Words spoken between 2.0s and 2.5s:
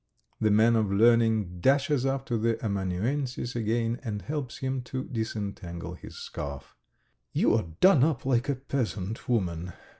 up to